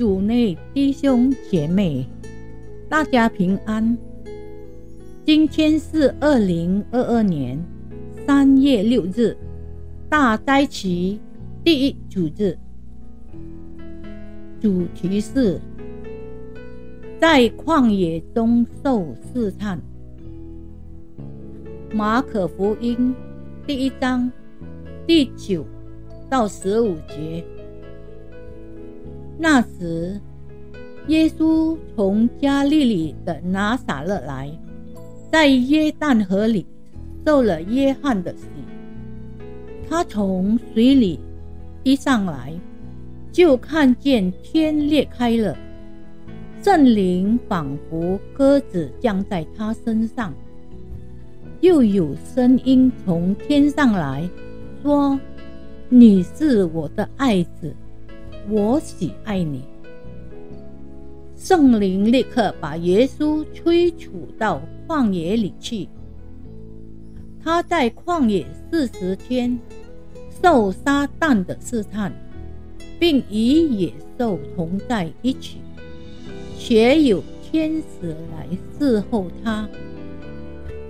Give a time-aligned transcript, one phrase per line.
[0.00, 2.06] 主内弟兄姐妹，
[2.88, 3.98] 大家平安。
[5.26, 7.62] 今天是二零二二年
[8.26, 9.36] 三月六日，
[10.08, 11.20] 大灾期
[11.62, 12.56] 第一主日，
[14.58, 15.60] 主题是
[17.20, 19.78] 在旷野中受试探。
[21.92, 23.14] 马可福音
[23.66, 24.32] 第一章
[25.06, 25.66] 第九
[26.30, 27.44] 到十五节。
[29.42, 30.20] 那时，
[31.06, 34.52] 耶稣从加利利的拿撒勒来，
[35.32, 36.66] 在约旦河里
[37.24, 38.44] 受了约翰的洗。
[39.88, 41.18] 他从水里
[41.84, 42.52] 一上来，
[43.32, 45.56] 就看见天裂开了，
[46.62, 50.34] 圣灵仿佛鸽子降在他身上，
[51.62, 54.28] 又有声音从天上来
[54.82, 55.18] 说
[55.88, 57.74] ：“你是我的爱子。”
[58.48, 59.62] 我喜爱你。
[61.36, 65.88] 圣灵立刻把耶稣催促到旷野里去。
[67.42, 69.58] 他在旷野四十天
[70.42, 72.12] 受撒旦的试探，
[72.98, 75.58] 并与野兽同在一起，
[76.58, 78.46] 且有天使来
[78.78, 79.68] 侍候他。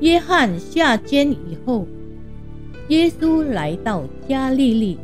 [0.00, 1.86] 约翰下监以后，
[2.88, 4.98] 耶稣来到加利利，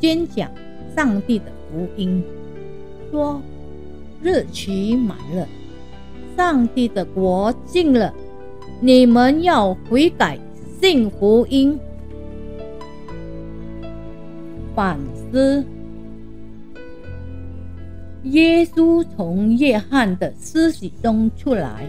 [0.00, 0.50] 宣讲。
[0.94, 2.22] 上帝的福音
[3.10, 3.40] 说
[4.22, 5.46] ：“日期满了，
[6.36, 8.12] 上帝的国近了，
[8.80, 10.38] 你们要悔改，
[10.80, 11.78] 信福音。”
[14.74, 15.64] 反思：
[18.24, 21.86] 耶稣从约翰的尸体中出来，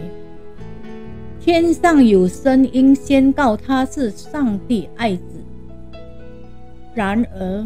[1.40, 5.22] 天上有声音宣告他是上帝爱子。
[6.94, 7.64] 然而，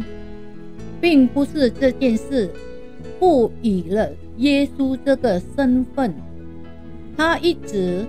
[0.99, 2.49] 并不是这件事
[3.19, 6.13] 赋予了耶稣这个身份，
[7.15, 8.05] 他一直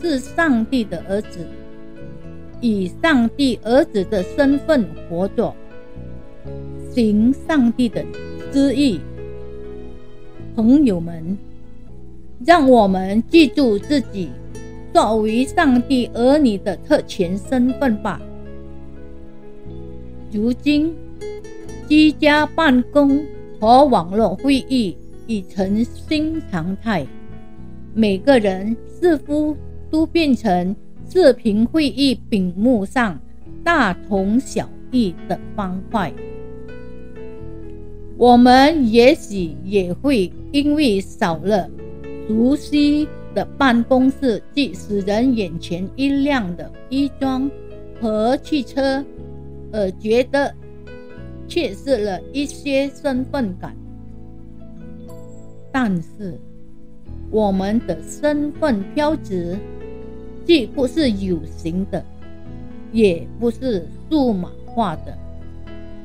[0.00, 1.46] 是上帝的儿子，
[2.60, 5.54] 以上帝儿子的身份活着，
[6.92, 8.04] 行上帝的
[8.52, 9.00] 旨意。
[10.56, 11.38] 朋友们，
[12.44, 14.30] 让我们记住自己
[14.92, 18.20] 作为上帝儿女的特权身份吧。
[20.32, 20.94] 如今。
[21.88, 23.24] 居家办公
[23.58, 24.94] 和网络会议
[25.26, 27.06] 已成新常态，
[27.94, 29.56] 每个人似乎
[29.90, 30.76] 都变成
[31.08, 33.18] 视频会议屏幕上
[33.64, 36.12] 大同小异的方块。
[38.18, 41.70] 我们也许也会因为少了
[42.28, 47.50] 熟悉的办公室及使人眼前一亮的衣装
[47.98, 49.02] 和汽车，
[49.72, 50.54] 而觉得。
[51.48, 53.74] 缺失了一些身份感，
[55.72, 56.38] 但是
[57.30, 59.56] 我们的身份标志
[60.44, 62.04] 既不是有形的，
[62.92, 65.18] 也不是数码化的，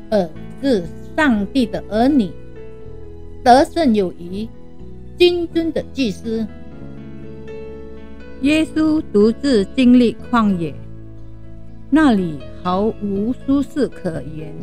[0.09, 0.30] 而
[0.62, 2.31] 是上帝的儿女，
[3.44, 4.48] 得胜有余、
[5.18, 6.48] 金尊的祭司。
[8.42, 10.74] 耶稣独自经历旷野，
[11.90, 14.54] 那里毫无舒适可言。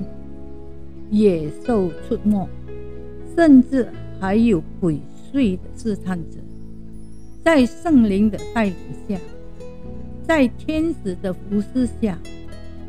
[1.11, 2.49] 野兽出没，
[3.37, 3.89] 甚至
[4.21, 5.01] 还有鬼
[5.33, 6.39] 祟的试探者，
[7.45, 8.75] 在圣灵的带领
[9.09, 9.19] 下，
[10.27, 12.17] 在天使的服侍下，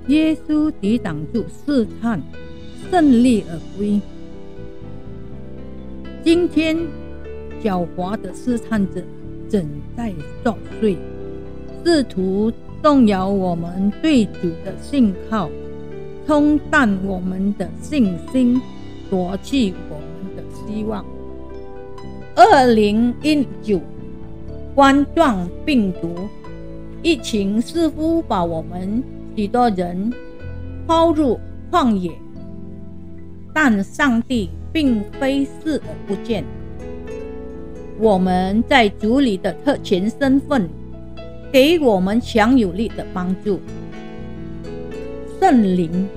[0.07, 2.21] 耶稣抵挡住试探，
[2.91, 3.99] 胜利而归。
[6.23, 6.77] 今天，
[7.63, 9.01] 狡猾的试探者
[9.49, 9.65] 正
[9.97, 10.95] 在作祟，
[11.83, 12.51] 试图
[12.83, 15.49] 动摇我们对主的信靠。
[16.27, 18.61] 冲淡我们的信心，
[19.09, 21.05] 夺去我们的希望。
[22.35, 23.79] 二零一九
[24.73, 26.15] 冠状病毒
[27.01, 29.03] 疫情似乎把我们
[29.35, 30.13] 许多人
[30.87, 32.11] 抛入旷野，
[33.53, 36.43] 但上帝并非视而不见。
[37.99, 40.69] 我们在主里的特权身份，
[41.51, 43.59] 给我们强有力的帮助。
[45.41, 46.07] 圣灵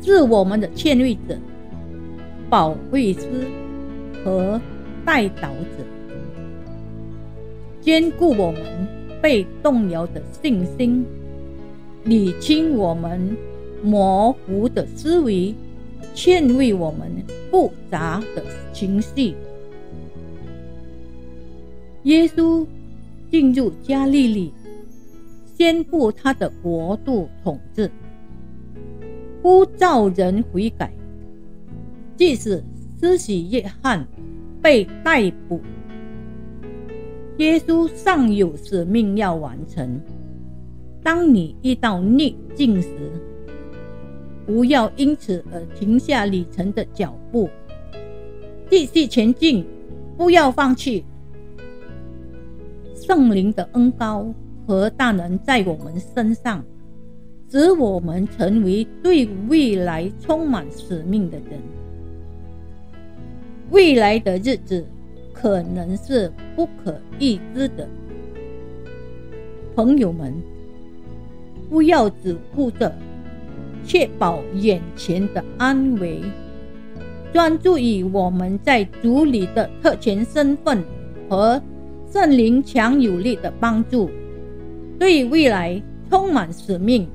[0.00, 1.36] 是我们的劝慰者、
[2.48, 3.26] 保卫师
[4.22, 4.60] 和
[5.04, 5.84] 带导者，
[7.80, 8.62] 兼顾我们
[9.20, 11.04] 被动摇的信心，
[12.04, 13.36] 理清我们
[13.82, 15.52] 模糊的思维，
[16.14, 17.10] 劝慰我们
[17.50, 19.34] 复杂的情绪。
[22.04, 22.64] 耶稣
[23.32, 24.52] 进入加利利。
[25.56, 27.90] 宣布他的国度统治，
[29.42, 30.92] 呼召人悔改，
[32.14, 32.62] 即使
[33.00, 34.06] 施洗约翰
[34.60, 35.58] 被逮捕，
[37.38, 39.98] 耶稣尚有使命要完成。
[41.02, 42.90] 当你遇到逆境时，
[44.44, 47.48] 不要因此而停下旅程的脚步，
[48.68, 49.64] 继续前进，
[50.18, 51.02] 不要放弃。
[52.94, 54.34] 圣灵的恩高
[54.66, 56.64] 和大能在我们身上，
[57.48, 61.60] 使我们成为对未来充满使命的人。
[63.70, 64.84] 未来的日子
[65.32, 67.88] 可能是不可预知的，
[69.74, 70.34] 朋友们，
[71.70, 72.92] 不要只顾着
[73.84, 76.22] 确保眼前的安危，
[77.32, 80.82] 专注于我们在主里的特权身份
[81.28, 81.60] 和
[82.10, 84.08] 圣灵强有力的帮助，
[84.98, 87.06] 对未来充满使命，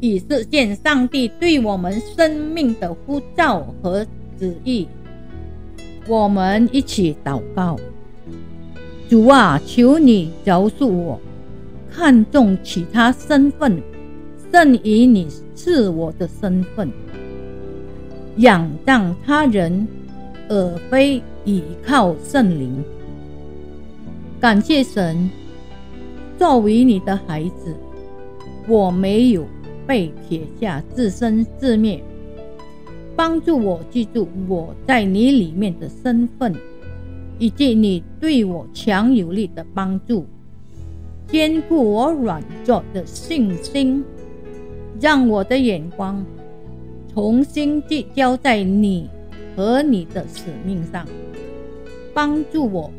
[0.00, 4.06] 以实现上帝对我们生命的呼召和
[4.38, 4.86] 旨意。
[6.06, 7.78] 我们一起祷告：
[9.08, 11.20] 主啊，求你饶恕我，
[11.90, 13.82] 看重其他身份
[14.52, 16.90] 胜于你赐我的身份，
[18.36, 19.86] 仰仗他人
[20.48, 22.82] 而非倚靠圣灵。
[24.40, 25.30] 感谢神，
[26.40, 27.76] 作为你的孩子，
[28.66, 29.46] 我没有
[29.86, 32.02] 被撇下，自生自灭。
[33.14, 36.56] 帮助我记住我在你里面的身份，
[37.38, 40.24] 以及你对我强有力的帮助，
[41.28, 44.02] 坚固我软弱的信心，
[44.98, 46.24] 让我的眼光
[47.12, 49.10] 重新聚焦在你
[49.54, 51.06] 和你的使命上，
[52.14, 52.90] 帮助我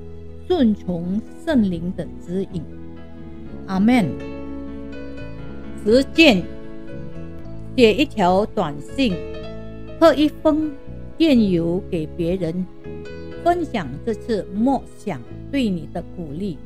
[0.48, 2.62] 顺从圣灵的指引。
[3.72, 4.06] 阿门。
[5.82, 6.44] 实践，
[7.78, 9.16] 写一条短信。
[9.98, 10.70] 喝一封
[11.18, 12.66] 电邮给别人，
[13.46, 16.58] 分享这次默想对你的鼓励，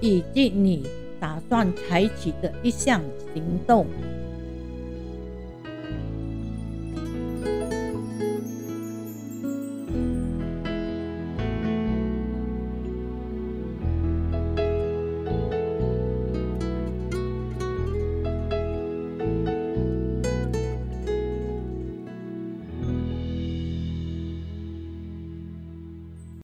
[0.00, 0.86] 以及你
[1.20, 3.02] 打算采取的一项
[3.34, 3.86] 行动。